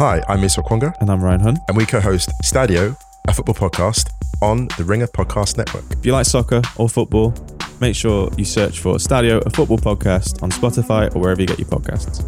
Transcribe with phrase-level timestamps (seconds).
[0.00, 1.58] Hi, I'm Musa Okwonga, And I'm Ryan Hunt.
[1.68, 2.96] and we co-host Stadio,
[3.28, 4.08] a football podcast
[4.40, 5.84] on the Ringer Podcast Network.
[5.90, 7.34] If you like soccer or football,
[7.82, 11.58] make sure you search for Stadio, a football podcast on Spotify or wherever you get
[11.58, 12.24] your podcasts.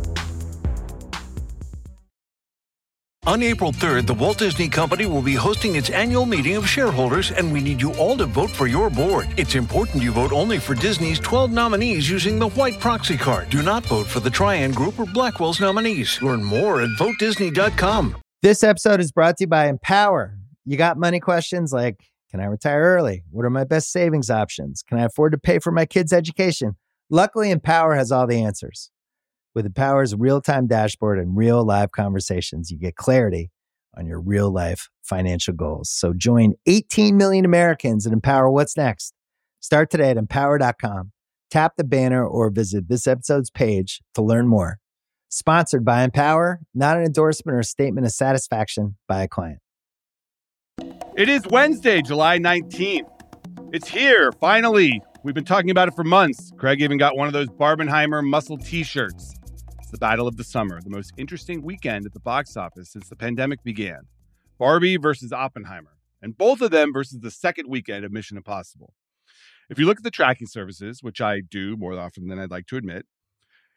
[3.25, 7.31] On April 3rd, the Walt Disney Company will be hosting its annual meeting of shareholders,
[7.31, 9.29] and we need you all to vote for your board.
[9.37, 13.49] It's important you vote only for Disney's 12 nominees using the white proxy card.
[13.49, 16.21] Do not vote for the Trian Group or Blackwell's nominees.
[16.21, 18.17] Learn more at votedisney.com.
[18.43, 20.37] This episode is brought to you by Empower.
[20.65, 23.23] You got money questions like Can I retire early?
[23.31, 24.83] What are my best savings options?
[24.83, 26.75] Can I afford to pay for my kids' education?
[27.09, 28.91] Luckily, Empower has all the answers.
[29.55, 33.51] With Empower's real time dashboard and real live conversations, you get clarity
[33.97, 35.91] on your real life financial goals.
[35.91, 39.13] So join 18 million Americans and empower what's next.
[39.61, 41.13] Start today at empower.com.
[41.51, 44.79] Tap the banner or visit this episode's page to learn more.
[45.29, 49.59] Sponsored by Empower, not an endorsement or a statement of satisfaction by a client.
[51.15, 53.09] It is Wednesday, July 19th.
[53.71, 55.03] It's here, finally.
[55.25, 56.53] We've been talking about it for months.
[56.57, 59.35] Craig even got one of those Barbenheimer muscle t shirts.
[59.93, 63.15] The battle of the summer, the most interesting weekend at the box office since the
[63.15, 64.07] pandemic began.
[64.59, 68.95] Barbie versus Oppenheimer, and both of them versus the second weekend of Mission Impossible.
[69.69, 72.69] If you look at the tracking services, which I do more often than I'd like
[72.69, 73.05] to admit,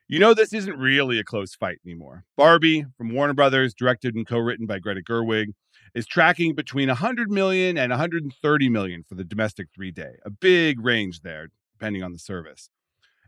[0.07, 2.23] you know this isn't really a close fight anymore.
[2.37, 5.47] Barbie, from Warner Brothers, directed and co-written by Greta Gerwig,
[5.93, 10.79] is tracking between 100 million and 130 million for the domestic three day, a big
[10.79, 12.69] range there, depending on the service.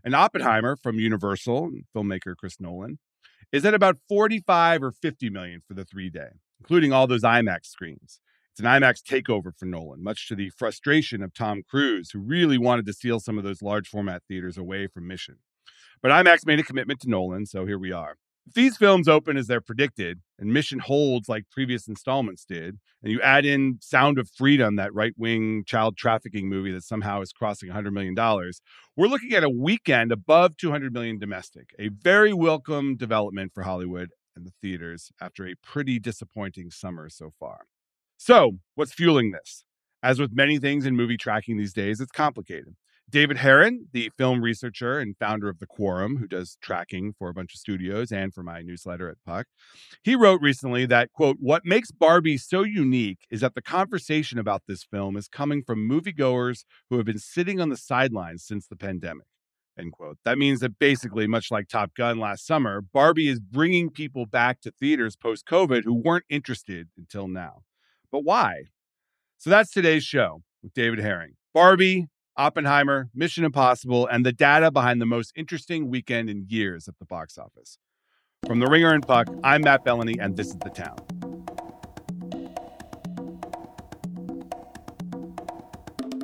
[0.04, 2.98] And Oppenheimer from Universal, filmmaker Chris Nolan,
[3.52, 7.66] is at about 45 or 50 million for the three day, including all those IMAX
[7.66, 8.20] screens.
[8.52, 12.58] It's an IMAX takeover for Nolan, much to the frustration of Tom Cruise, who really
[12.58, 15.36] wanted to steal some of those large format theaters away from Mission.
[16.02, 18.16] But IMAX made a commitment to Nolan, so here we are.
[18.48, 23.12] If these films open as they're predicted, and Mission holds like previous installments did, and
[23.12, 27.30] you add in Sound of Freedom, that right wing child trafficking movie that somehow is
[27.30, 28.14] crossing $100 million,
[28.96, 34.12] we're looking at a weekend above 200 million domestic, a very welcome development for Hollywood
[34.34, 37.66] and the theaters after a pretty disappointing summer so far.
[38.16, 39.64] So, what's fueling this?
[40.02, 42.76] As with many things in movie tracking these days, it's complicated.
[43.10, 47.34] David Herrin, the film researcher and founder of The Quorum, who does tracking for a
[47.34, 49.46] bunch of studios and for my newsletter at Puck,
[50.02, 54.64] he wrote recently that, quote, what makes Barbie so unique is that the conversation about
[54.68, 58.76] this film is coming from moviegoers who have been sitting on the sidelines since the
[58.76, 59.26] pandemic.
[59.78, 60.18] End quote.
[60.24, 64.60] That means that basically, much like Top Gun last summer, Barbie is bringing people back
[64.62, 67.62] to theaters post COVID who weren't interested until now.
[68.10, 68.64] But why?
[69.38, 71.36] So that's today's show with David Herrin.
[71.54, 72.08] Barbie,
[72.38, 77.04] Oppenheimer, Mission Impossible, and the data behind the most interesting weekend in years at the
[77.04, 77.78] box office.
[78.46, 80.96] From The Ringer and Puck, I'm Matt Belloni, and this is The Town.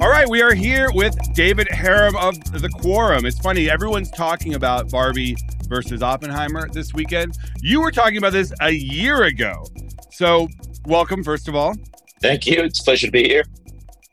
[0.01, 3.27] All right, we are here with David Herrin of The Quorum.
[3.27, 5.37] It's funny, everyone's talking about Barbie
[5.67, 7.37] versus Oppenheimer this weekend.
[7.61, 9.67] You were talking about this a year ago.
[10.13, 10.47] So,
[10.87, 11.75] welcome, first of all.
[12.23, 12.63] Thank you.
[12.63, 13.43] It's a pleasure to be here.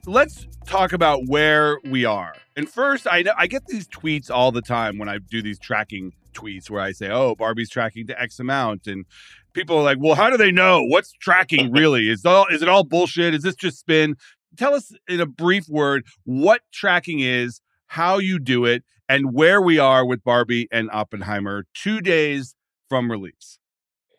[0.08, 2.34] Let's talk about where we are.
[2.56, 5.60] And first, I know I get these tweets all the time when I do these
[5.60, 9.06] tracking tweets where I say, "Oh, Barbie's tracking to X amount," and
[9.54, 12.10] people are like, "Well, how do they know what's tracking really?
[12.10, 13.34] Is all is it all bullshit?
[13.34, 14.16] Is this just spin?"
[14.58, 19.62] Tell us in a brief word what tracking is, how you do it, and where
[19.62, 22.56] we are with Barbie and Oppenheimer two days
[22.88, 23.60] from release.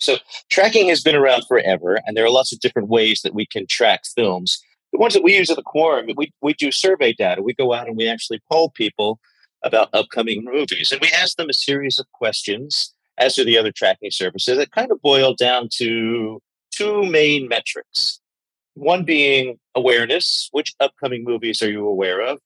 [0.00, 0.16] So,
[0.50, 3.66] tracking has been around forever, and there are lots of different ways that we can
[3.66, 4.62] track films.
[4.92, 7.42] The ones that we use at the Quorum, we, we do survey data.
[7.42, 9.18] We go out and we actually poll people
[9.64, 13.70] about upcoming movies, and we ask them a series of questions, as do the other
[13.72, 16.42] tracking services, that kind of boil down to
[16.72, 18.20] two main metrics.
[18.74, 22.40] One being awareness, which upcoming movies are you aware of?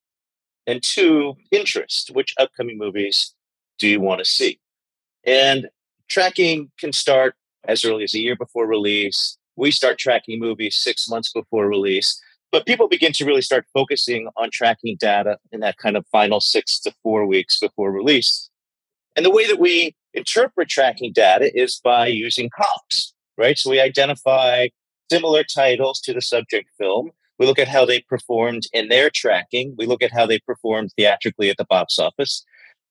[0.67, 3.35] And two, interest, which upcoming movies
[3.79, 4.59] do you want to see?
[5.25, 5.69] And
[6.09, 7.35] tracking can start
[7.67, 9.39] as early as a year before release.
[9.57, 12.21] We start tracking movies six months before release.
[12.57, 16.41] But people begin to really start focusing on tracking data in that kind of final
[16.41, 18.49] six to four weeks before release.
[19.15, 23.59] And the way that we interpret tracking data is by using comps, right?
[23.59, 24.69] So we identify
[25.13, 27.11] similar titles to the subject film.
[27.39, 29.75] We look at how they performed in their tracking.
[29.77, 32.43] We look at how they performed theatrically at the box office.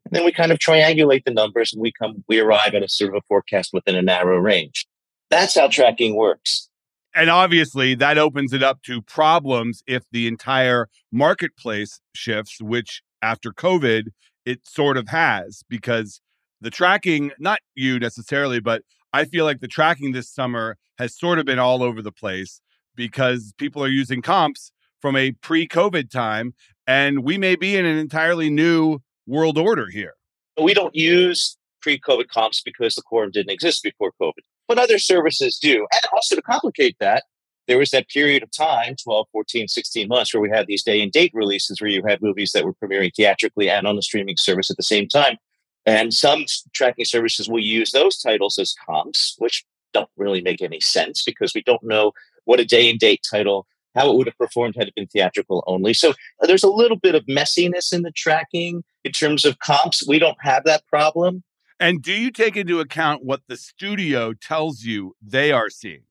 [0.05, 2.87] And then we kind of triangulate the numbers and we come we arrive at a
[2.87, 4.85] sort of a forecast within a narrow range.
[5.31, 6.69] That's how tracking works.
[7.15, 13.51] And obviously, that opens it up to problems if the entire marketplace shifts, which after
[13.51, 14.07] COVID,
[14.45, 16.19] it sort of has, because
[16.59, 18.81] the tracking, not you necessarily, but
[19.13, 22.59] I feel like the tracking this summer has sort of been all over the place
[22.95, 26.53] because people are using comps from a pre COVID time,
[26.85, 30.15] and we may be in an entirely new world order here.
[30.61, 34.99] We don't use pre COVID comps because the quorum didn't exist before COVID, but other
[34.99, 35.87] services do.
[35.91, 37.23] And also to complicate that,
[37.67, 41.01] there was that period of time 12 14 16 months where we had these day
[41.01, 44.37] and date releases where you had movies that were premiering theatrically and on the streaming
[44.37, 45.37] service at the same time.
[45.85, 50.79] And some tracking services will use those titles as comps which don't really make any
[50.79, 52.11] sense because we don't know
[52.43, 53.65] what a day and date title
[53.95, 55.93] how it would have performed had it been theatrical only.
[55.93, 60.05] So uh, there's a little bit of messiness in the tracking in terms of comps.
[60.05, 61.43] We don't have that problem
[61.79, 66.03] and do you take into account what the studio tells you they are seeing?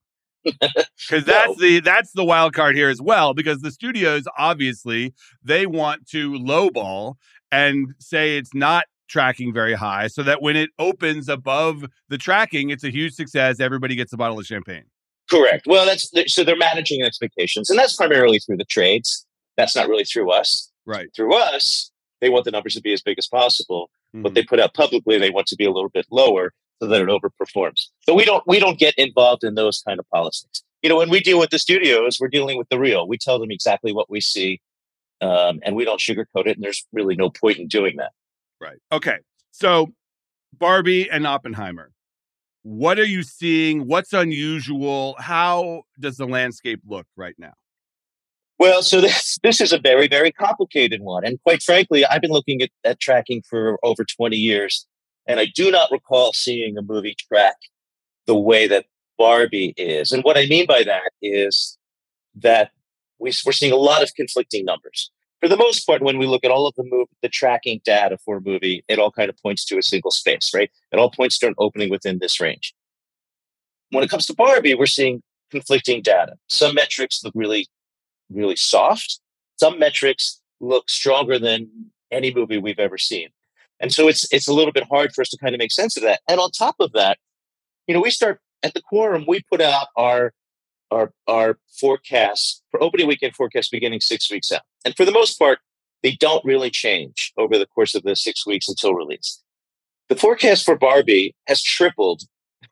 [1.08, 1.55] Because that's no.
[1.61, 5.12] the that's the wild card here as well because the studios obviously
[5.43, 7.14] they want to lowball
[7.52, 12.70] and say it's not tracking very high so that when it opens above the tracking
[12.70, 14.84] it's a huge success everybody gets a bottle of champagne.
[15.31, 15.67] Correct.
[15.67, 19.26] Well that's so they're managing expectations and that's primarily through the trades.
[19.56, 20.70] That's not really through us.
[20.87, 21.08] Right.
[21.14, 21.90] Through us
[22.20, 24.22] they want the numbers to be as big as possible mm-hmm.
[24.22, 27.00] but they put out publicly they want to be a little bit lower so that
[27.00, 27.88] it overperforms.
[28.06, 31.11] But we don't we don't get involved in those kind of policies You know, when
[31.11, 33.08] we deal with the studios, we're dealing with the real.
[33.08, 34.61] We tell them exactly what we see,
[35.20, 36.56] um, and we don't sugarcoat it.
[36.56, 38.12] And there's really no point in doing that.
[38.61, 38.78] Right.
[38.93, 39.19] Okay.
[39.50, 39.93] So
[40.52, 41.90] Barbie and Oppenheimer.
[42.62, 43.87] What are you seeing?
[43.87, 45.17] What's unusual?
[45.19, 47.52] How does the landscape look right now?
[48.59, 52.31] Well, so this this is a very very complicated one, and quite frankly, I've been
[52.31, 54.87] looking at, at tracking for over twenty years,
[55.27, 57.56] and I do not recall seeing a movie track
[58.27, 58.87] the way that
[59.19, 60.12] Barbie is.
[60.12, 61.79] And what I mean by that is
[62.37, 62.71] that
[63.19, 65.11] we, are seeing a lot of conflicting numbers.
[65.41, 68.17] For the most part, when we look at all of the move, the tracking data
[68.25, 70.71] for a movie, it all kind of points to a single space, right?
[70.91, 72.75] It all points to an opening within this range.
[73.91, 76.35] When it comes to Barbie, we're seeing conflicting data.
[76.49, 77.67] Some metrics look really,
[78.34, 79.20] really soft.
[79.58, 81.69] Some metrics look stronger than
[82.10, 83.28] any movie we've ever seen.
[83.81, 85.96] And so it's it's a little bit hard for us to kind of make sense
[85.96, 86.20] of that.
[86.28, 87.19] And on top of that,
[87.86, 90.32] you know, we start at the quorum, we put out our
[90.90, 94.62] our our forecasts for opening weekend forecast beginning six weeks out.
[94.84, 95.58] And for the most part,
[96.02, 99.42] they don't really change over the course of the six weeks until release.
[100.08, 102.22] The forecast for Barbie has tripled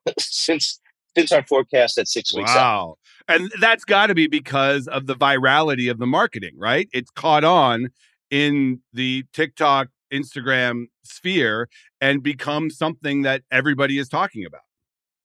[0.18, 0.80] since
[1.16, 2.90] since our forecast at six weeks wow.
[2.90, 2.98] Out.
[3.28, 6.88] And that's got to be because of the virality of the marketing, right?
[6.92, 7.88] It's caught on
[8.30, 11.68] in the TikTok Instagram sphere
[12.00, 14.62] and become something that everybody is talking about.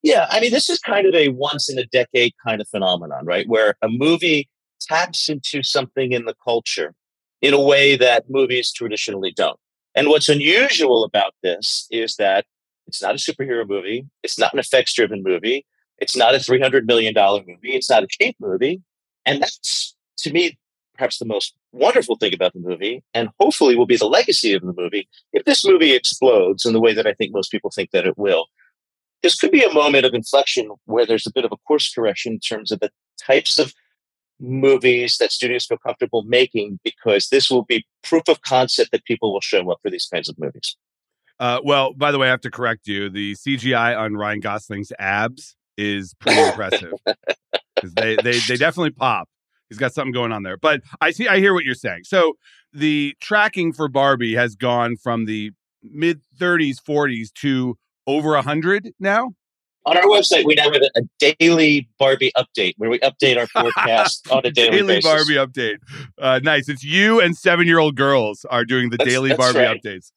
[0.03, 3.25] Yeah, I mean, this is kind of a once in a decade kind of phenomenon,
[3.25, 3.47] right?
[3.47, 4.47] Where a movie
[4.79, 6.93] taps into something in the culture
[7.41, 9.59] in a way that movies traditionally don't.
[9.95, 12.45] And what's unusual about this is that
[12.85, 15.65] it's not a superhero movie, it's not an effects driven movie,
[15.97, 18.81] it's not a $300 million movie, it's not a cheap movie.
[19.25, 20.57] And that's, to me,
[20.95, 24.63] perhaps the most wonderful thing about the movie, and hopefully will be the legacy of
[24.63, 27.91] the movie, if this movie explodes in the way that I think most people think
[27.91, 28.47] that it will,
[29.23, 32.33] this could be a moment of inflection where there's a bit of a course correction
[32.33, 32.89] in terms of the
[33.19, 33.73] types of
[34.39, 39.33] movies that studios feel comfortable making, because this will be proof of concept that people
[39.33, 40.77] will show up for these kinds of movies.
[41.39, 43.09] Uh, well, by the way, I have to correct you.
[43.09, 46.93] The CGI on Ryan Gosling's abs is pretty impressive
[47.75, 49.29] because they, they they definitely pop
[49.69, 50.57] he's got something going on there.
[50.57, 52.03] But I see, I hear what you're saying.
[52.03, 52.33] So
[52.73, 55.51] the tracking for Barbie has gone from the
[55.83, 59.31] mid 30s, 40s to over 100 now.
[59.85, 61.01] On our website, we now have a
[61.39, 64.87] daily Barbie update where we update our forecast on a daily, basis.
[64.87, 65.01] daily.
[65.01, 65.77] Barbie update.
[66.17, 66.67] Uh, nice.
[66.67, 69.81] It's you and seven year old girls are doing the that's, daily that's Barbie right.
[69.81, 70.11] updates.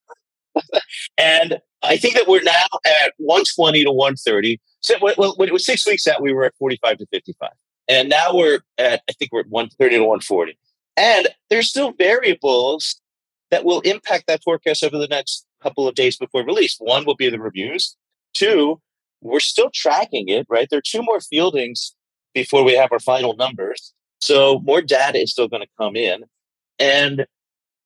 [1.19, 4.61] And I think that we're now at 120 to 130.
[4.83, 7.51] So when, when it was six weeks out, we were at 45 to 55.
[7.89, 10.59] And now we're at, I think we're at 130 to 140.
[10.97, 13.01] And there's still variables
[13.51, 16.77] that will impact that forecast over the next couple of days before release.
[16.79, 17.97] One will be the reviews.
[18.35, 18.81] Two,
[19.21, 20.69] we're still tracking it, right?
[20.71, 21.95] There are two more fieldings
[22.35, 23.93] before we have our final numbers.
[24.21, 26.25] So more data is still going to come in.
[26.79, 27.27] And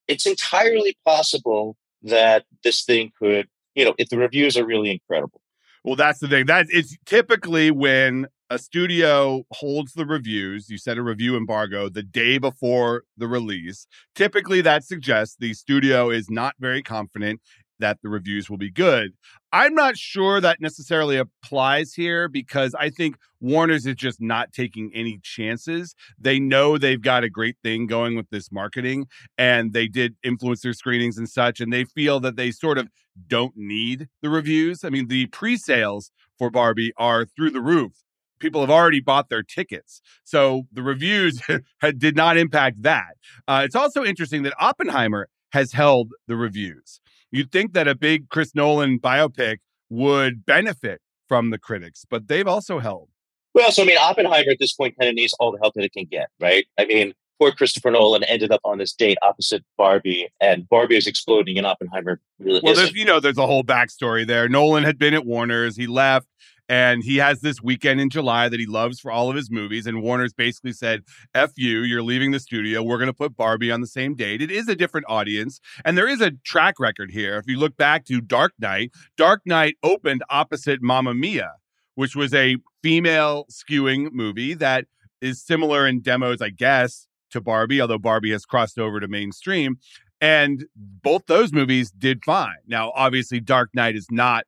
[0.06, 5.40] it's entirely possible that this thing could, you know, if the reviews are really incredible.
[5.84, 6.46] Well, that's the thing.
[6.46, 10.68] That it's typically when a studio holds the reviews.
[10.68, 13.86] You set a review embargo the day before the release.
[14.14, 17.40] Typically, that suggests the studio is not very confident
[17.78, 19.12] that the reviews will be good.
[19.52, 24.90] I'm not sure that necessarily applies here because I think Warner's is just not taking
[24.94, 25.94] any chances.
[26.18, 29.06] They know they've got a great thing going with this marketing
[29.38, 32.88] and they did influencer screenings and such, and they feel that they sort of
[33.28, 34.84] don't need the reviews.
[34.84, 37.92] I mean, the pre sales for Barbie are through the roof.
[38.40, 40.02] People have already bought their tickets.
[40.24, 41.40] So the reviews
[41.98, 43.16] did not impact that.
[43.46, 47.00] Uh, it's also interesting that Oppenheimer has held the reviews.
[47.34, 49.58] You'd think that a big Chris Nolan biopic
[49.90, 53.08] would benefit from the critics, but they've also held.
[53.54, 55.82] Well, so I mean, Oppenheimer at this point kind of needs all the help that
[55.82, 56.64] it can get, right?
[56.78, 61.08] I mean, poor Christopher Nolan ended up on this date opposite Barbie, and Barbie is
[61.08, 62.84] exploding, and Oppenheimer really well, isn't.
[62.84, 64.48] there's you know there's a whole backstory there.
[64.48, 66.28] Nolan had been at Warner's, he left,
[66.68, 69.86] and he has this weekend in July that he loves for all of his movies.
[69.86, 71.02] And Warner's basically said,
[71.34, 72.82] F you, you're leaving the studio.
[72.82, 74.40] We're going to put Barbie on the same date.
[74.40, 75.60] It is a different audience.
[75.84, 77.36] And there is a track record here.
[77.36, 81.52] If you look back to Dark Knight, Dark Knight opened opposite Mamma Mia,
[81.96, 84.86] which was a female skewing movie that
[85.20, 89.78] is similar in demos, I guess, to Barbie, although Barbie has crossed over to mainstream.
[90.20, 92.56] And both those movies did fine.
[92.66, 94.44] Now, obviously, Dark Knight is not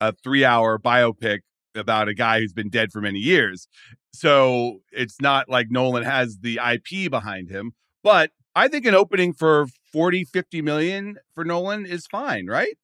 [0.00, 1.40] a three hour biopic
[1.74, 3.68] about a guy who's been dead for many years.
[4.12, 7.72] So it's not like Nolan has the IP behind him,
[8.02, 12.76] but I think an opening for 40, 50 million for Nolan is fine, right?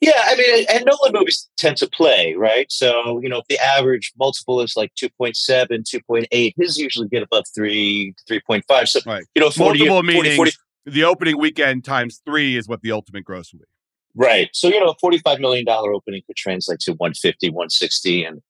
[0.00, 2.66] Yeah, I mean, and Nolan movies tend to play, right?
[2.72, 5.34] So, you know, if the average multiple is like 2.7,
[5.68, 8.88] 2.8, his usually get above 3, 3.5.
[8.88, 9.22] So, right.
[9.36, 10.52] you know, 40, Multiple 40, meetings, 40,
[10.86, 13.66] the opening weekend times three is what the ultimate gross will be.
[14.14, 14.50] Right.
[14.52, 18.42] So, you know, a $45 million opening could translate to 150, 160, and,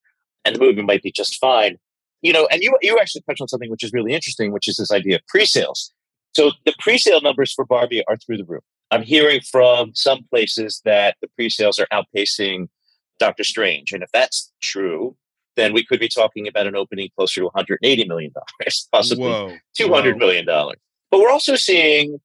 [0.45, 1.79] and the movie might be just fine.
[2.21, 4.77] You know, and you, you actually touched on something which is really interesting, which is
[4.77, 5.93] this idea of pre sales.
[6.35, 8.63] So, the pre sale numbers for Barbie are through the roof.
[8.91, 12.69] I'm hearing from some places that the pre sales are outpacing
[13.19, 13.93] Doctor Strange.
[13.93, 15.17] And if that's true,
[15.57, 18.33] then we could be talking about an opening closer to $180 million,
[18.93, 19.57] possibly Whoa.
[19.77, 20.79] two hundred million dollars.
[21.11, 22.21] But we're also seeing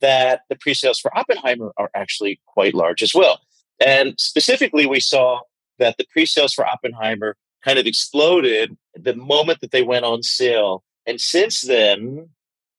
[0.00, 3.40] that the pre-sales for Oppenheimer are actually quite large as well.
[3.84, 5.40] And specifically, we saw
[5.78, 10.82] that the pre-sales for Oppenheimer kind of exploded the moment that they went on sale.
[11.06, 12.28] And since then,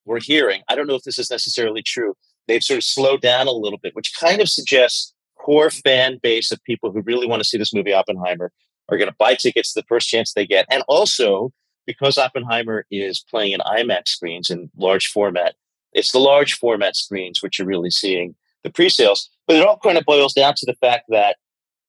[0.06, 2.16] we're hearing, I don't know if this is necessarily true,
[2.48, 6.51] they've sort of slowed down a little bit, which kind of suggests core fan base
[6.51, 8.51] of people who really want to see this movie Oppenheimer
[8.89, 10.66] are going to buy tickets the first chance they get.
[10.70, 11.51] And also,
[11.86, 15.56] because Oppenheimer is playing in IMAX screens in large format,
[15.93, 19.29] it's the large format screens which are really seeing the pre-sales.
[19.48, 21.38] But it all kind of boils down to the fact that,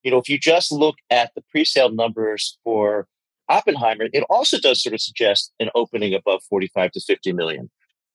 [0.02, 3.06] you know, if you just look at the pre-sale numbers for
[3.48, 7.70] Oppenheimer, it also does sort of suggest an opening above 45 to 50 million.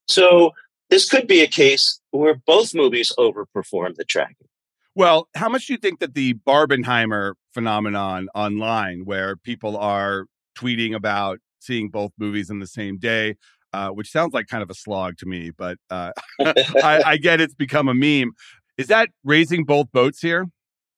[0.08, 0.52] So
[0.88, 4.48] this could be a case where both movies overperform the tracking.
[4.94, 10.26] Well, how much do you think that the Barbenheimer phenomenon online, where people are
[10.56, 13.36] tweeting about seeing both movies in the same day,
[13.76, 17.40] uh, which sounds like kind of a slog to me, but uh, I, I get
[17.40, 18.32] it's become a meme.
[18.78, 20.46] Is that raising both boats here?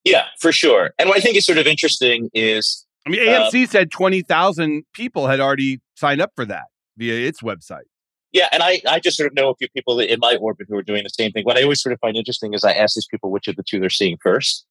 [0.04, 0.92] Yeah, for sure.
[0.98, 5.26] And what I think is sort of interesting is I mean, AMC said 20,000 people
[5.26, 6.66] had already signed up for that
[6.96, 7.86] via its website.
[8.32, 10.76] Yeah, and I, I just sort of know a few people in my orbit who
[10.76, 11.44] are doing the same thing.
[11.44, 13.62] What I always sort of find interesting is I ask these people which of the
[13.62, 14.66] two they're seeing first.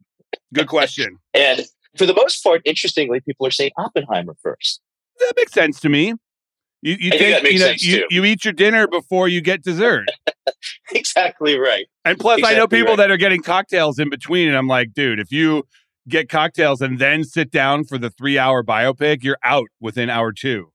[0.54, 1.18] Good question.
[1.34, 1.66] And
[1.98, 4.80] for the most part, interestingly, people are saying Oppenheimer first.
[5.20, 6.14] that makes sense to me.
[6.81, 9.41] You, you I think that makes you know, you, you eat your dinner before you
[9.41, 10.07] get dessert.
[10.91, 11.88] exactly right.
[12.05, 12.98] And plus, I know people right.
[12.98, 15.63] that are getting cocktails in between, and I'm like, dude, if you
[16.07, 20.31] get cocktails and then sit down for the three hour biopic, you're out within hour
[20.31, 20.72] two.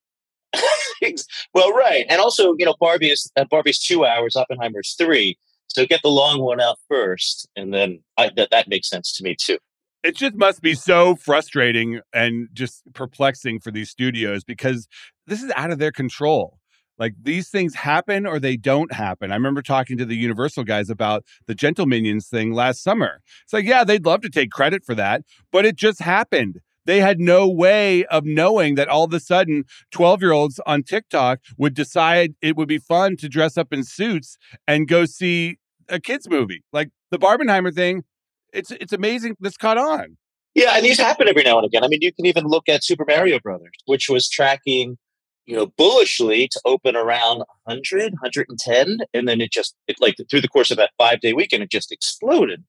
[1.55, 2.05] well, right.
[2.09, 5.39] And also, you know, Barbie is uh, Barbie's two hours, Oppenheimer's three.
[5.69, 9.25] So get the long one out first, and then I, that that makes sense to
[9.25, 9.57] me too.
[10.03, 14.89] It just must be so frustrating and just perplexing for these studios because
[15.27, 16.59] this is out of their control.
[16.99, 19.33] Like these things happen or they don't happen.
[19.33, 23.21] I remember talking to the Universal guys about the Gentle Minions thing last summer.
[23.43, 26.61] It's like, yeah, they'd love to take credit for that, but it just happened.
[26.85, 30.83] They had no way of knowing that all of a sudden 12 year olds on
[30.83, 34.37] TikTok would decide it would be fun to dress up in suits
[34.67, 36.65] and go see a kids movie.
[36.73, 38.05] Like the Barbenheimer thing,
[38.53, 40.17] it's it's amazing this caught on.
[40.55, 41.83] Yeah, and these happen every now and again.
[41.83, 44.99] I mean, you can even look at Super Mario Brothers, which was tracking,
[45.47, 50.41] you know, bullishly to open around 100, 110, and then it just, it like through
[50.41, 52.65] the course of that five day weekend, it just exploded.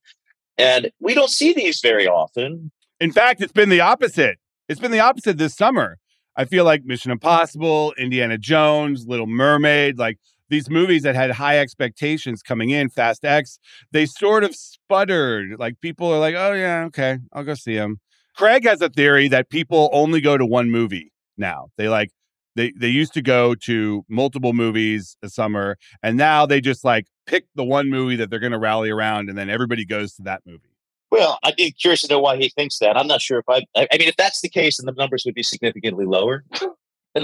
[0.58, 2.72] And we don't see these very often.
[3.00, 4.38] In fact, it's been the opposite.
[4.70, 5.98] It's been the opposite this summer.
[6.36, 10.18] I feel like Mission Impossible, Indiana Jones, Little Mermaid, like
[10.50, 13.60] these movies that had high expectations coming in, Fast X,
[13.92, 15.60] they sort of sputtered.
[15.60, 18.00] Like people are like, oh, yeah, okay, I'll go see them.
[18.36, 21.68] Craig has a theory that people only go to one movie now.
[21.78, 22.10] They like,
[22.56, 27.08] they, they used to go to multiple movies a summer, and now they just like
[27.26, 30.24] pick the one movie that they're going to rally around, and then everybody goes to
[30.24, 30.70] that movie.
[31.12, 32.98] Well, I'd be curious to know why he thinks that.
[32.98, 33.64] I'm not sure if I.
[33.76, 36.44] I mean, if that's the case, then the numbers would be significantly lower.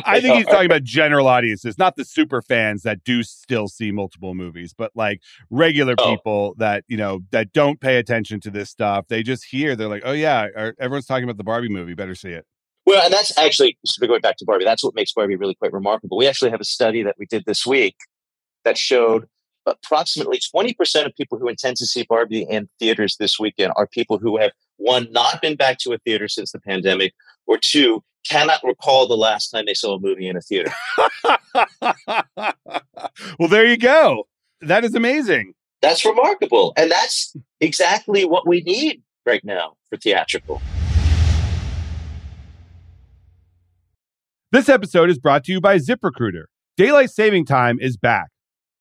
[0.06, 3.92] I think he's talking about general audiences, not the super fans that do still see
[3.92, 6.16] multiple movies, but like regular oh.
[6.16, 9.08] people that you know that don't pay attention to this stuff.
[9.08, 11.96] They just hear they're like, "Oh yeah, er, everyone's talking about the Barbie movie.
[11.96, 12.46] Better see it."
[12.90, 14.66] Well, and that's actually going back to Barbie.
[14.66, 16.18] That's what makes Barbie really quite remarkable.
[16.18, 17.96] We actually have a study that we did this week
[18.66, 19.28] that showed
[19.68, 24.18] approximately 20% of people who intend to see Barbie in theaters this weekend are people
[24.18, 27.14] who have one not been back to a theater since the pandemic,
[27.46, 30.74] or two cannot recall the last time they saw a movie in a theater.
[33.38, 34.28] well, there you go.
[34.62, 35.54] That is amazing.
[35.84, 36.74] That's remarkable.
[36.76, 40.60] And that's exactly what we need right now for theatrical.
[44.52, 46.46] This episode is brought to you by ZipRecruiter.
[46.76, 48.30] Daylight saving time is back.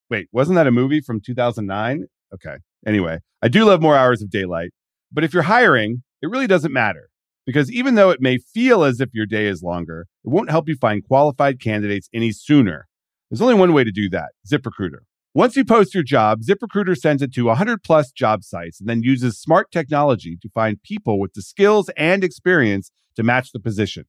[0.08, 2.06] Wait, wasn't that a movie from 2009?
[2.32, 2.56] Okay.
[2.86, 4.70] Anyway, I do love more hours of daylight.
[5.12, 7.10] But if you're hiring, it really doesn't matter
[7.44, 10.70] because even though it may feel as if your day is longer, it won't help
[10.70, 12.88] you find qualified candidates any sooner.
[13.30, 15.00] There's only one way to do that ZipRecruiter.
[15.34, 19.02] Once you post your job, ZipRecruiter sends it to 100 plus job sites and then
[19.02, 24.06] uses smart technology to find people with the skills and experience to match the position.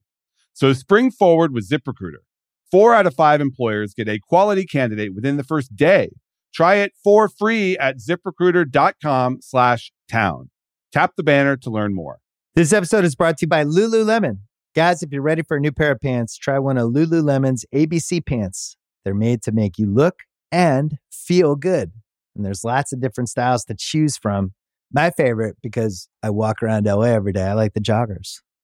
[0.52, 2.22] So spring forward with ZipRecruiter.
[2.70, 6.10] Four out of five employers get a quality candidate within the first day.
[6.54, 10.50] Try it for free at ziprecruiter.com slash town.
[10.92, 12.18] Tap the banner to learn more.
[12.54, 14.38] This episode is brought to you by Lululemon.
[14.74, 18.24] Guys, if you're ready for a new pair of pants, try one of Lululemon's ABC
[18.24, 18.76] pants.
[19.04, 21.92] They're made to make you look and feel good.
[22.34, 24.52] And there's lots of different styles to choose from.
[24.92, 28.40] My favorite, because I walk around LA every day, I like the joggers.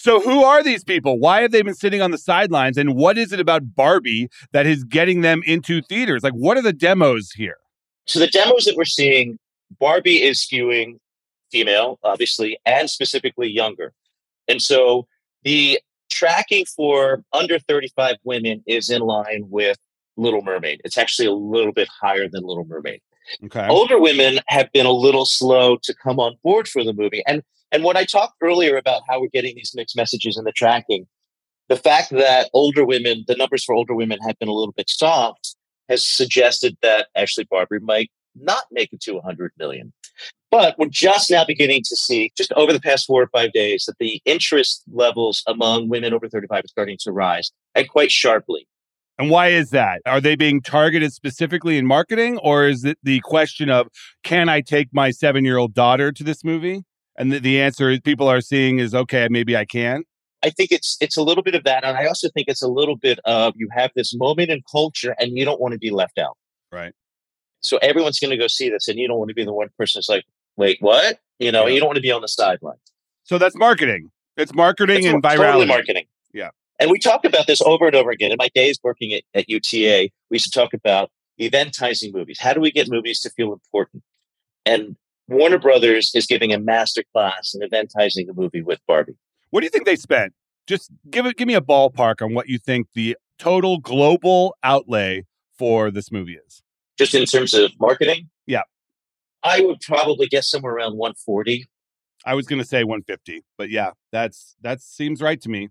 [0.00, 1.18] So, who are these people?
[1.18, 2.78] Why have they been sitting on the sidelines?
[2.78, 6.22] And what is it about Barbie that is getting them into theaters?
[6.22, 7.56] Like, what are the demos here?
[8.06, 9.40] So, the demos that we're seeing,
[9.80, 11.00] Barbie is skewing
[11.50, 13.92] female, obviously, and specifically younger.
[14.46, 15.08] And so
[15.42, 15.80] the
[16.10, 19.78] tracking for under 35 women is in line with
[20.16, 20.80] Little Mermaid.
[20.84, 23.00] It's actually a little bit higher than Little Mermaid.
[23.46, 23.66] Okay.
[23.66, 27.24] Older women have been a little slow to come on board for the movie.
[27.26, 30.52] And and when I talked earlier about how we're getting these mixed messages in the
[30.52, 31.06] tracking,
[31.68, 34.88] the fact that older women, the numbers for older women have been a little bit
[34.88, 35.56] soft,
[35.88, 39.92] has suggested that actually Barbie might not make it to 100 million.
[40.50, 43.84] But we're just now beginning to see, just over the past four or five days,
[43.84, 48.66] that the interest levels among women over 35 are starting to rise and quite sharply.
[49.18, 50.00] And why is that?
[50.06, 53.88] Are they being targeted specifically in marketing, or is it the question of
[54.22, 56.84] can I take my seven year old daughter to this movie?
[57.18, 60.04] And the, the answer is people are seeing is okay, maybe I can.
[60.42, 62.68] I think it's it's a little bit of that, and I also think it's a
[62.68, 65.90] little bit of you have this moment in culture, and you don't want to be
[65.90, 66.36] left out.
[66.70, 66.92] Right.
[67.60, 69.68] So everyone's going to go see this, and you don't want to be the one
[69.76, 70.24] person that's like,
[70.56, 71.18] wait, what?
[71.40, 71.74] You know, yeah.
[71.74, 72.78] you don't want to be on the sidelines.
[73.24, 74.12] So that's marketing.
[74.36, 75.36] It's marketing it's and virality.
[75.36, 76.04] Totally marketing.
[76.32, 76.50] Yeah.
[76.78, 78.30] And we talk about this over and over again.
[78.30, 82.38] In my days working at, at UTA, we used to talk about eventizing movies.
[82.40, 84.04] How do we get movies to feel important?
[84.64, 84.96] And
[85.28, 89.16] Warner Brothers is giving a master class in eventizing a movie with Barbie.
[89.50, 90.32] What do you think they spent?
[90.66, 95.24] Just give it give me a ballpark on what you think the total global outlay
[95.58, 96.62] for this movie is.
[96.98, 98.28] Just in terms of marketing?
[98.46, 98.62] Yeah.
[99.42, 101.66] I would probably guess somewhere around 140.
[102.26, 105.68] I was going to say 150, but yeah, that's that seems right to me.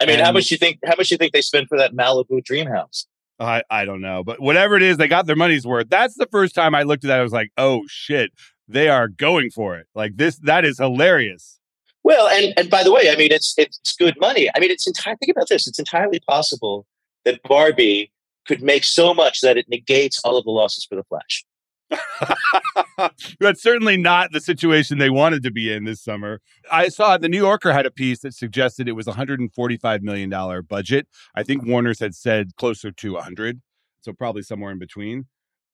[0.00, 0.78] I mean, and, how much you think?
[0.84, 3.06] How much you think they spent for that Malibu dream house?
[3.38, 5.88] I I don't know, but whatever it is, they got their money's worth.
[5.88, 7.20] That's the first time I looked at that.
[7.20, 8.32] I was like, oh shit,
[8.68, 9.86] they are going for it.
[9.94, 11.58] Like this, that is hilarious.
[12.02, 14.48] Well, and and by the way, I mean it's it's good money.
[14.54, 15.66] I mean, it's entirely think about this.
[15.66, 16.86] It's entirely possible
[17.24, 18.12] that Barbie
[18.46, 21.44] could make so much that it negates all of the losses for the Flash.
[23.40, 26.40] That's certainly not the situation they wanted to be in this summer.
[26.70, 30.62] I saw the New Yorker had a piece that suggested it was a $145 million
[30.68, 31.06] budget.
[31.34, 33.60] I think Warner's had said closer to 100,
[34.00, 35.26] so probably somewhere in between.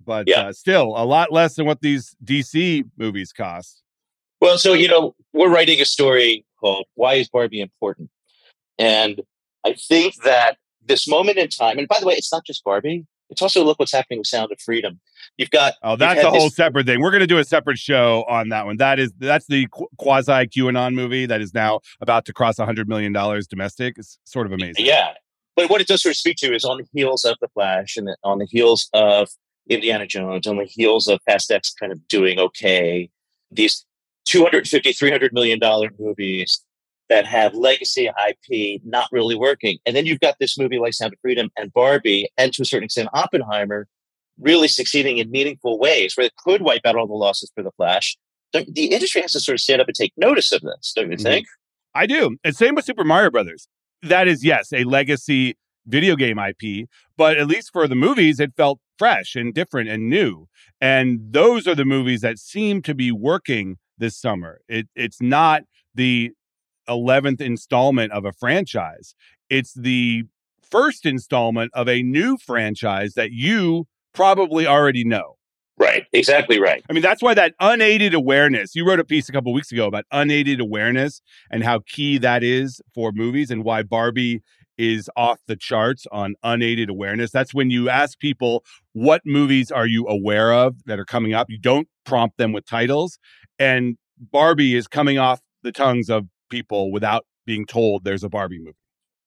[0.04, 0.48] But Yeah.
[0.48, 3.82] uh, still a lot less than what these DC movies cost.
[4.40, 8.10] Well, so you know, we're writing a story called "Why Is Barbie Important,"
[8.78, 9.20] and
[9.64, 13.06] I think that this moment in time, and by the way, it's not just Barbie;
[13.30, 15.00] it's also look what's happening with Sound of Freedom.
[15.38, 17.00] You've got Oh, that's a whole this- separate thing.
[17.00, 18.76] We're going to do a separate show on that one.
[18.78, 23.12] That is that's the quasi QAnon movie that is now about to cross hundred million
[23.12, 23.94] dollars domestic.
[23.98, 24.84] It's sort of amazing.
[24.86, 25.12] Yeah.
[25.54, 27.96] But what it does sort of speak to is on the heels of The Flash
[27.98, 29.28] and on the heels of
[29.68, 33.08] Indiana Jones, on the heels of Fast X kind of doing okay,
[33.50, 33.84] these
[34.26, 36.64] 250, 300 million dollar movies
[37.08, 39.78] that have legacy IP not really working.
[39.84, 42.64] And then you've got this movie like Sound of Freedom and Barbie, and to a
[42.64, 43.86] certain extent, Oppenheimer
[44.40, 47.70] really succeeding in meaningful ways where it could wipe out all the losses for The
[47.72, 48.16] Flash.
[48.52, 51.10] The the industry has to sort of stand up and take notice of this, don't
[51.10, 51.22] you Mhm.
[51.22, 51.46] think?
[51.94, 52.36] I do.
[52.42, 53.68] And same with Super Mario Brothers.
[54.02, 58.52] That is, yes, a legacy video game IP, but at least for the movies, it
[58.56, 60.46] felt fresh and different and new.
[60.80, 64.60] And those are the movies that seem to be working this summer.
[64.68, 65.62] It, it's not
[65.94, 66.32] the
[66.88, 69.14] 11th installment of a franchise,
[69.48, 70.24] it's the
[70.70, 75.36] first installment of a new franchise that you probably already know.
[75.78, 76.04] Right.
[76.12, 76.82] Exactly right.
[76.88, 79.86] I mean, that's why that unaided awareness, you wrote a piece a couple weeks ago
[79.86, 84.42] about unaided awareness and how key that is for movies and why Barbie
[84.78, 87.30] is off the charts on unaided awareness.
[87.30, 91.50] That's when you ask people, what movies are you aware of that are coming up?
[91.50, 93.18] You don't prompt them with titles.
[93.58, 98.58] And Barbie is coming off the tongues of people without being told there's a Barbie
[98.58, 98.76] movie.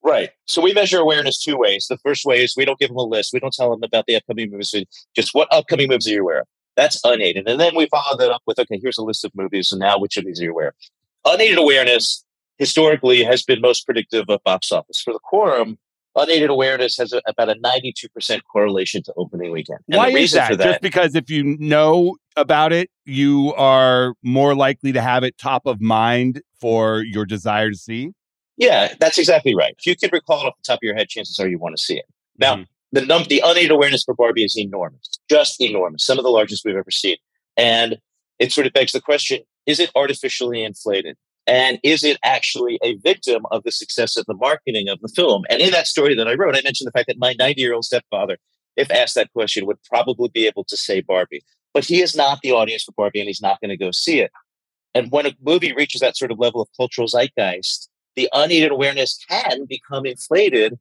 [0.04, 0.30] Right.
[0.46, 1.88] So we measure awareness two ways.
[1.90, 3.32] The first way is we don't give them a list.
[3.34, 4.76] We don't tell them about the upcoming movies.
[5.16, 6.48] Just what upcoming movies are you aware of?
[6.76, 7.48] That's unaided.
[7.48, 9.72] And then we follow that up with, okay, here's a list of movies.
[9.72, 10.74] And now which of these are you aware of?
[11.26, 12.25] Unaided awareness
[12.58, 15.02] historically has been most predictive of box office.
[15.02, 15.78] For the quorum,
[16.16, 19.80] unaided awareness has a, about a 92% correlation to opening weekend.
[19.90, 20.52] And Why is that?
[20.52, 25.24] for that Just because if you know about it, you are more likely to have
[25.24, 28.12] it top of mind for your desire to see.
[28.58, 29.76] Yeah, that's exactly right.
[29.78, 31.76] If you can recall it off the top of your head, chances are you want
[31.76, 32.06] to see it.
[32.38, 32.68] Now, Mhm.
[32.94, 36.64] the num- the unaided awareness for Barbie is enormous, just enormous, some of the largest
[36.64, 37.18] we've ever seen.
[37.58, 37.98] And
[38.40, 41.18] it sort of begs the question: Is it artificially inflated?
[41.48, 45.44] And is it actually a victim of the success of the marketing of the film?
[45.50, 47.74] And in that story that I wrote, I mentioned the fact that my 90 year
[47.74, 48.38] old stepfather,
[48.76, 51.44] if asked that question, would probably be able to say Barbie.
[51.74, 54.22] But he is not the audience for Barbie and he's not going to go see
[54.22, 54.32] it.
[54.96, 59.20] And when a movie reaches that sort of level of cultural zeitgeist, the unaided awareness
[59.30, 60.80] can become inflated.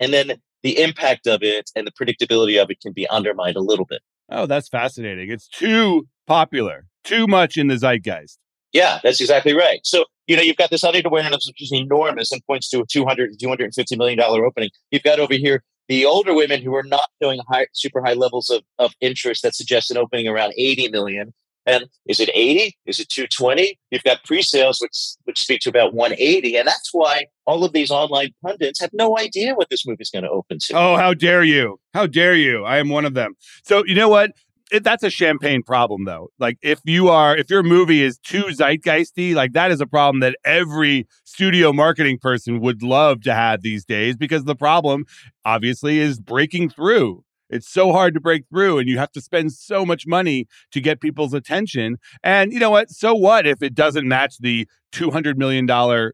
[0.00, 3.60] And then the impact of it and the predictability of it can be undermined a
[3.60, 4.00] little bit.
[4.30, 5.30] Oh, that's fascinating.
[5.30, 8.38] It's too popular, too much in the zeitgeist.
[8.72, 9.80] Yeah, that's exactly right.
[9.84, 12.86] So, you know, you've got this unaided awareness, which is enormous and points to a
[12.86, 14.70] 200 to $250 million opening.
[14.90, 18.48] You've got over here the older women who are not showing high, super high levels
[18.48, 21.34] of, of interest that suggests an opening around 80 million.
[21.66, 22.76] And is it 80?
[22.86, 23.78] Is it 220?
[23.90, 26.56] You've got pre-sales, which which speak to about 180.
[26.56, 30.10] And that's why all of these online pundits have no idea what this movie is
[30.10, 30.74] going to open to.
[30.74, 31.78] Oh, how dare you?
[31.92, 32.64] How dare you?
[32.64, 33.34] I am one of them.
[33.64, 34.30] So, you know what?
[34.70, 36.28] It, that's a champagne problem, though.
[36.38, 40.20] Like, if you are, if your movie is too zeitgeisty, like that is a problem
[40.20, 45.06] that every studio marketing person would love to have these days because the problem,
[45.44, 47.24] obviously, is breaking through.
[47.50, 50.80] It's so hard to break through, and you have to spend so much money to
[50.80, 51.96] get people's attention.
[52.22, 52.90] And you know what?
[52.90, 55.66] So what if it doesn't match the $200 million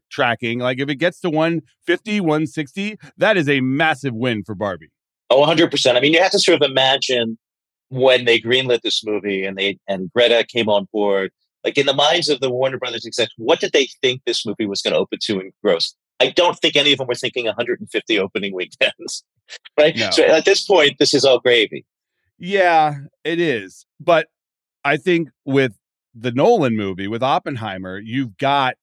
[0.09, 0.59] tracking?
[0.59, 4.89] Like, if it gets to 150, 160, that is a massive win for Barbie.
[5.29, 5.95] Oh, 100%.
[5.95, 7.37] I mean, you have to sort of imagine
[7.89, 11.31] when they greenlit this movie and they and Greta came on board,
[11.63, 14.65] like in the minds of the Warner Brothers execs, what did they think this movie
[14.65, 15.95] was going to open to in gross?
[16.19, 19.23] I don't think any of them were thinking 150 opening weekends,
[19.79, 19.95] right?
[19.95, 20.09] No.
[20.11, 21.85] So at this point, this is all gravy.
[22.39, 23.85] Yeah, it is.
[23.99, 24.27] But
[24.83, 25.73] I think with
[26.13, 28.75] the Nolan movie, with Oppenheimer, you've got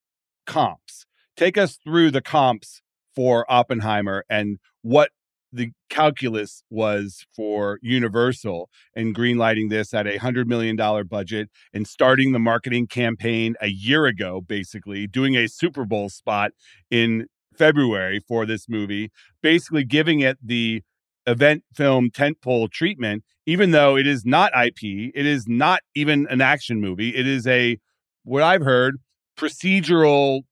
[0.46, 1.06] comps.
[1.36, 2.82] Take us through the comps
[3.14, 5.10] for Oppenheimer and what
[5.54, 12.32] the calculus was for Universal and greenlighting this at a $100 million budget and starting
[12.32, 16.50] the marketing campaign a year ago, basically, doing a Super Bowl spot
[16.90, 19.10] in February for this movie,
[19.42, 20.82] basically giving it the
[21.26, 26.40] event film tentpole treatment, even though it is not IP, it is not even an
[26.40, 27.14] action movie.
[27.14, 27.78] It is a,
[28.24, 28.96] what I've heard,
[29.36, 30.42] procedural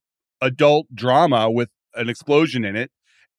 [0.41, 2.91] adult drama with an explosion in it.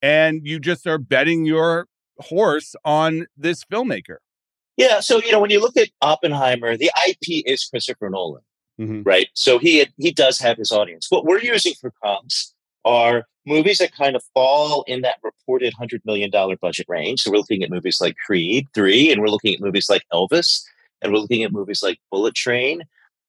[0.03, 1.87] And you just are betting your
[2.19, 4.17] horse on this filmmaker.
[4.77, 4.99] Yeah.
[4.99, 8.43] So, you know, when you look at Oppenheimer, the IP is Christopher Nolan.
[8.79, 9.05] Mhm.
[9.05, 9.27] right?
[9.35, 11.05] So he he does have his audience.
[11.09, 16.01] What we're using for comps are movies that kind of fall in that reported $100
[16.05, 17.21] million budget range.
[17.21, 20.63] So we're looking at movies like Creed 3, and we're looking at movies like Elvis,
[21.01, 22.81] and we're looking at movies like Bullet Train.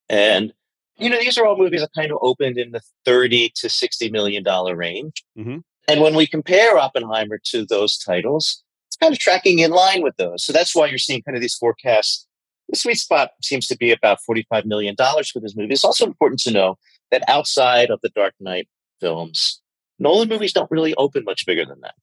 [0.09, 0.51] And,
[0.97, 4.11] you know, these are all movies that kind of opened in the 30 to $60
[4.11, 4.43] million
[4.75, 5.23] range.
[5.37, 5.57] Mm-hmm.
[5.87, 10.15] And when we compare Oppenheimer to those titles, it's kind of tracking in line with
[10.17, 10.43] those.
[10.43, 12.27] So that's why you're seeing kind of these forecasts.
[12.69, 15.73] The sweet spot seems to be about $45 million for this movie.
[15.73, 16.77] It's also important to know
[17.11, 18.67] that outside of the Dark Knight
[18.99, 19.61] films,
[19.99, 21.93] Nolan movies don't really open much bigger than that.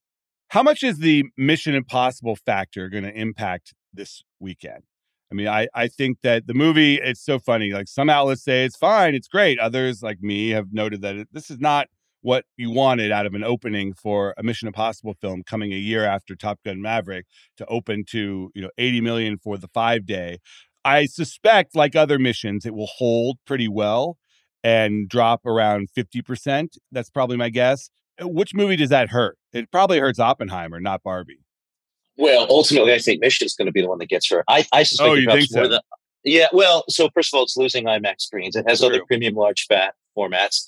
[0.49, 4.83] How much is the Mission Impossible factor going to impact this weekend?
[5.31, 7.73] I mean, I, I think that the movie, it's so funny.
[7.73, 9.59] Like some outlets say it's fine, it's great.
[9.59, 11.89] Others, like me, have noted that it, this is not
[12.23, 16.05] what you wanted out of an opening for a Mission Impossible film coming a year
[16.05, 20.39] after Top Gun Maverick to open to, you know, 80 million for the five day.
[20.85, 24.17] I suspect, like other missions, it will hold pretty well
[24.65, 26.77] and drop around 50%.
[26.91, 27.91] That's probably my guess.
[28.21, 29.37] Uh, which movie does that hurt?
[29.53, 31.41] It probably hurts Oppenheimer, not Barbie.
[32.17, 34.45] Well, ultimately, I think Mission is going to be the one that gets hurt.
[34.49, 35.67] I, I suspect oh, you think so?
[35.67, 35.83] The,
[36.25, 38.55] yeah, well, so first of all, it's losing IMAX screens.
[38.55, 38.89] It has True.
[38.89, 40.67] other premium large fat formats.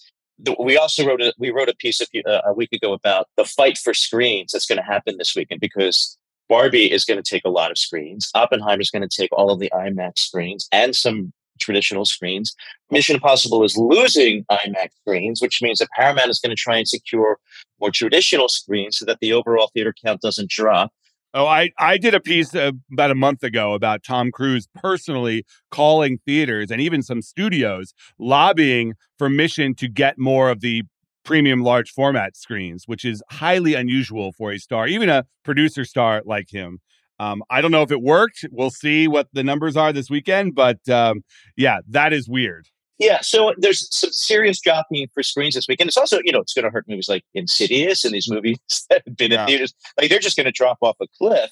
[0.59, 3.45] We also wrote a we wrote a piece a, uh, a week ago about the
[3.45, 6.19] fight for screens that's going to happen this weekend because
[6.49, 8.31] Barbie is going to take a lot of screens.
[8.35, 12.55] Oppenheimer is going to take all of the IMAX screens and some traditional screens.
[12.91, 16.89] Mission Impossible is losing IMAX screens, which means that Paramount is going to try and
[16.89, 17.39] secure
[17.81, 20.93] more traditional screens so that the overall theater count doesn't drop.
[21.37, 25.45] Oh, I, I did a piece uh, about a month ago about Tom Cruise personally
[25.69, 30.85] calling theaters and even some studios lobbying for Mission to get more of the
[31.25, 36.23] premium large format screens, which is highly unusual for a star, even a producer star
[36.25, 36.79] like him.
[37.19, 38.45] Um, I don't know if it worked.
[38.53, 41.25] We'll see what the numbers are this weekend, but um,
[41.57, 42.69] yeah, that is weird.
[42.99, 45.89] Yeah, so there's some serious jockeying for screens this weekend.
[45.89, 48.59] It's also, you know, it's going to hurt movies like Insidious and these movies
[48.91, 49.43] that have been yeah.
[49.43, 49.75] in theaters.
[49.99, 51.51] Like they're just going to drop off a cliff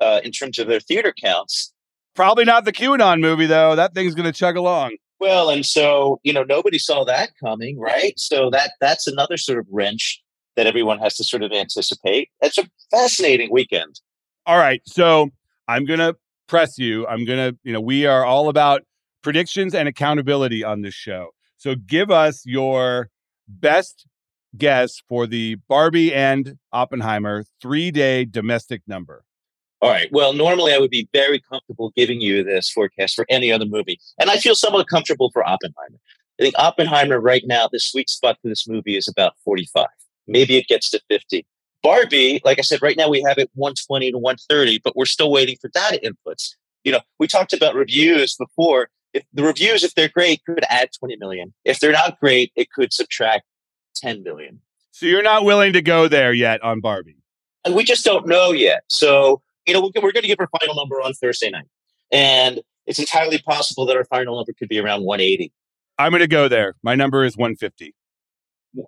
[0.00, 1.72] uh, in terms of their theater counts.
[2.14, 3.76] Probably not the QAnon movie though.
[3.76, 4.96] That thing's going to chug along.
[5.20, 8.12] Well, and so you know, nobody saw that coming, right?
[8.18, 10.22] So that that's another sort of wrench
[10.56, 12.30] that everyone has to sort of anticipate.
[12.40, 14.00] It's a fascinating weekend.
[14.46, 14.80] All right.
[14.86, 15.30] So
[15.66, 17.06] I'm going to press you.
[17.06, 18.82] I'm going to, you know, we are all about
[19.24, 21.30] predictions and accountability on this show.
[21.56, 23.10] So give us your
[23.48, 24.06] best
[24.56, 29.24] guess for the Barbie and Oppenheimer three day domestic number.
[29.80, 30.08] All right.
[30.12, 33.98] Well, normally I would be very comfortable giving you this forecast for any other movie.
[34.18, 35.98] And I feel somewhat comfortable for Oppenheimer.
[36.38, 39.86] I think Oppenheimer right now, the sweet spot for this movie is about 45.
[40.26, 41.46] Maybe it gets to 50.
[41.82, 45.30] Barbie, like I said, right now we have it 120 to 130, but we're still
[45.30, 46.54] waiting for data inputs.
[46.82, 48.88] You know, we talked about reviews before.
[49.14, 51.54] If the reviews, if they're great, could add 20 million.
[51.64, 53.44] If they're not great, it could subtract
[53.96, 54.60] 10 million.
[54.90, 57.16] So you're not willing to go there yet on Barbie?
[57.64, 58.82] And we just don't know yet.
[58.88, 61.66] So, you know, we're, we're going to give our final number on Thursday night.
[62.12, 65.52] And it's entirely possible that our final number could be around 180.
[65.96, 66.74] I'm going to go there.
[66.82, 67.94] My number is 150.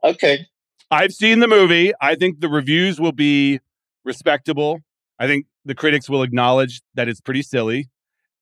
[0.02, 0.46] Okay.
[0.90, 1.92] I've seen the movie.
[2.00, 3.60] I think the reviews will be
[4.04, 4.80] respectable.
[5.18, 7.88] I think the critics will acknowledge that it's pretty silly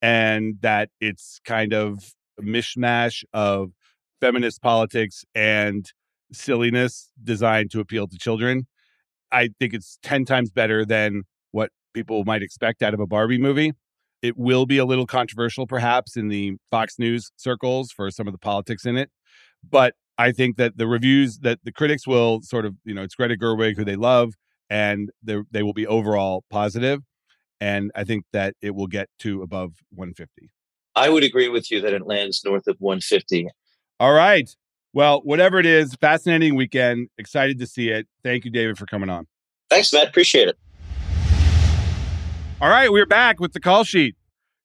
[0.02, 3.70] and that it's kind of a mishmash of
[4.20, 5.92] feminist politics and
[6.33, 8.66] silliness designed to appeal to children.
[9.30, 13.38] I think it's 10 times better than what people might expect out of a Barbie
[13.38, 13.72] movie.
[14.22, 18.33] It will be a little controversial, perhaps, in the Fox News circles for some of
[18.33, 19.11] the politics in it.
[19.68, 23.14] But I think that the reviews that the critics will sort of, you know, it's
[23.14, 24.35] Greta Gerwig who they love,
[24.70, 27.00] and they will be overall positive.
[27.60, 30.50] And I think that it will get to above 150.
[30.96, 33.48] I would agree with you that it lands north of 150.
[34.00, 34.48] All right.
[34.92, 37.08] Well, whatever it is, fascinating weekend.
[37.18, 38.06] Excited to see it.
[38.22, 39.26] Thank you, David, for coming on.
[39.68, 40.08] Thanks, Matt.
[40.08, 40.58] Appreciate it.
[42.60, 44.14] All right, we're back with the call sheet.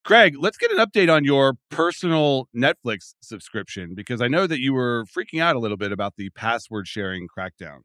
[0.04, 4.72] Craig, let's get an update on your personal Netflix subscription because I know that you
[4.72, 7.80] were freaking out a little bit about the password sharing crackdown.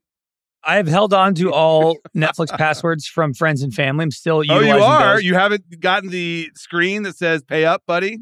[0.65, 4.03] I have held on to all Netflix passwords from friends and family.
[4.03, 5.15] I'm still Oh, you are?
[5.15, 5.23] Those.
[5.23, 8.19] You haven't gotten the screen that says pay up, buddy?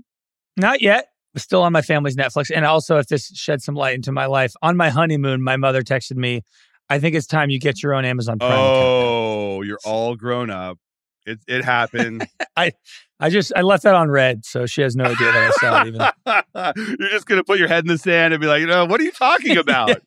[0.58, 1.08] Not yet.
[1.36, 2.52] Still on my family's Netflix.
[2.54, 5.82] And also, if this sheds some light into my life, on my honeymoon, my mother
[5.82, 6.44] texted me,
[6.90, 8.52] I think it's time you get your own Amazon Prime.
[8.54, 9.66] Oh, account.
[9.68, 10.78] you're all grown up.
[11.26, 12.28] It it happened.
[12.58, 12.74] I
[13.20, 15.82] I just I left that on red, so she has no idea that I saw
[15.82, 15.88] it.
[15.88, 18.86] Even you're just gonna put your head in the sand and be like, you know,
[18.86, 20.02] what are you talking about?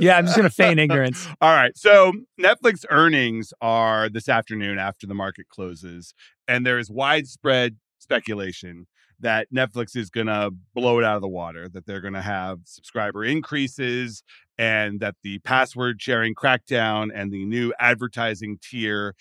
[0.00, 1.26] Yeah, I'm just gonna feign ignorance.
[1.40, 1.76] All right.
[1.76, 6.14] So Netflix earnings are this afternoon after the market closes,
[6.48, 8.86] and there is widespread speculation
[9.22, 12.20] that Netflix is going to blow it out of the water, that they're going to
[12.22, 14.22] have subscriber increases,
[14.58, 19.14] and that the password sharing crackdown and the new advertising tier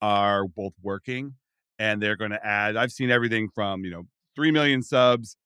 [0.00, 1.34] are both working.
[1.78, 4.04] And they're going to add, I've seen everything from, you know,
[4.36, 5.36] 3 million subs,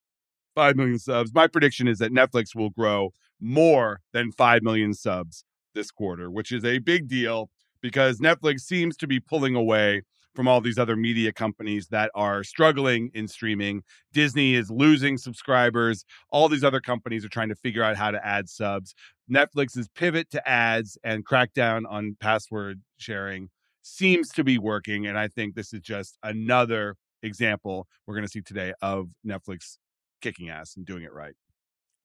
[0.55, 1.33] 5 million subs.
[1.35, 3.13] My prediction is that Netflix will grow
[3.43, 7.51] more than 5 million subs this quarter, which is a big deal
[7.81, 10.03] because Netflix seems to be pulling away
[10.35, 13.83] from all these other media companies that are struggling in streaming.
[14.13, 16.05] Disney is losing subscribers.
[16.31, 18.95] All these other companies are trying to figure out how to add subs.
[19.31, 23.51] Netflix's pivot to ads and crackdown on password sharing
[23.83, 25.07] seems to be working.
[25.07, 29.77] And I think this is just another example we're going to see today of Netflix
[30.23, 31.35] kicking ass and doing it right.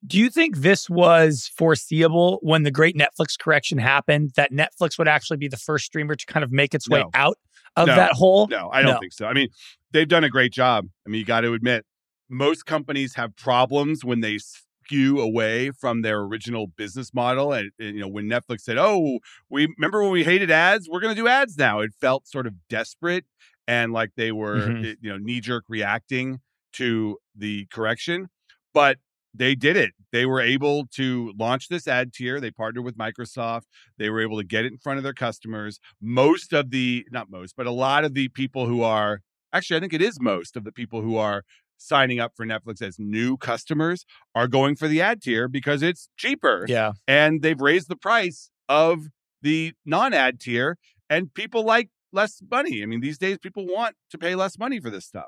[0.05, 5.07] Do you think this was foreseeable when the great Netflix correction happened that Netflix would
[5.07, 7.09] actually be the first streamer to kind of make its way No.
[7.13, 7.37] out
[7.75, 7.95] of No.
[7.95, 8.47] that hole?
[8.47, 8.99] No, I don't No.
[8.99, 9.25] think so.
[9.25, 9.49] I mean,
[9.91, 10.85] they've done a great job.
[11.05, 11.85] I mean, you got to admit,
[12.29, 17.51] most companies have problems when they skew away from their original business model.
[17.51, 20.99] And, and, you know, when Netflix said, "Oh, we remember when we hated ads, we're
[20.99, 23.25] going to do ads now," it felt sort of desperate
[23.67, 24.85] and like they were, Mhm.
[24.91, 26.39] eh, you know, knee jerk reacting
[26.73, 28.27] to the correction.
[28.73, 28.99] But
[29.33, 29.91] they did it.
[30.11, 32.39] They were able to launch this ad tier.
[32.39, 33.63] They partnered with Microsoft.
[33.97, 35.79] They were able to get it in front of their customers.
[36.01, 39.21] Most of the, not most, but a lot of the people who are
[39.53, 41.43] actually, I think it is most of the people who are
[41.77, 46.09] signing up for Netflix as new customers are going for the ad tier because it's
[46.17, 46.93] cheaper Yeah.
[47.07, 49.03] and they've raised the price of
[49.43, 50.77] the non-ad tier
[51.09, 52.81] and people like less money.
[52.81, 55.27] I mean, these days people want to pay less money for this stuff.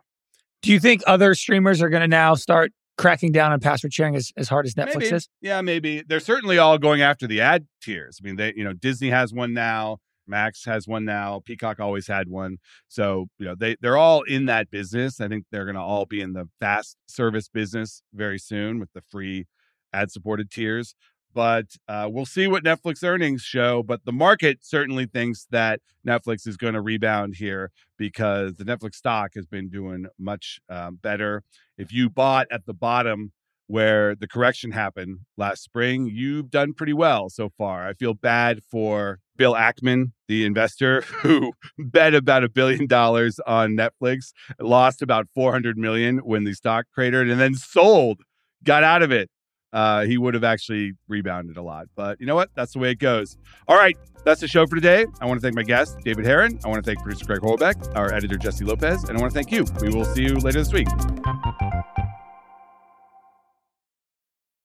[0.64, 4.16] Do you think other streamers are going to now start cracking down on password sharing
[4.16, 5.16] as, as hard as Netflix maybe.
[5.16, 5.30] is?
[5.42, 6.04] Yeah, maybe.
[6.06, 8.20] They're certainly all going after the ad tiers.
[8.22, 12.08] I mean, they, you know, Disney has one now, Max has one now, Peacock always
[12.08, 12.58] had one.
[12.90, 15.22] So, you know, they they're all in that business.
[15.22, 18.92] I think they're going to all be in the fast service business very soon with
[18.94, 19.46] the free
[19.94, 20.94] ad supported tiers.
[21.34, 23.84] But uh, we'll see what Netflix earnings show.
[23.84, 28.96] But the market certainly thinks that Netflix is going to rebound here because the Netflix
[28.96, 31.44] stock has been doing much um, better.
[31.78, 33.32] If you bought at the bottom
[33.68, 37.88] where the correction happened last spring, you've done pretty well so far.
[37.88, 43.78] I feel bad for Bill Ackman, the investor who bet about a billion dollars on
[43.78, 48.22] Netflix, lost about 400 million when the stock cratered and then sold,
[48.64, 49.30] got out of it.
[49.72, 51.88] Uh, he would have actually rebounded a lot.
[51.96, 52.50] But you know what?
[52.56, 53.38] That's the way it goes.
[53.68, 53.98] All right.
[54.26, 55.06] That's the show for today.
[55.22, 56.60] I want to thank my guest, David Herrin.
[56.66, 59.36] I want to thank producer Craig Horlbeck, our editor, Jessie Lopez, and I want to
[59.36, 59.66] thank you.
[59.82, 60.88] We will see you later this week.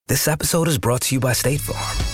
[0.09, 2.14] This episode is brought to you by State Farm.